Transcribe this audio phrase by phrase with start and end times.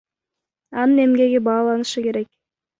[0.85, 2.29] Анын эмгеги бааланышы керек.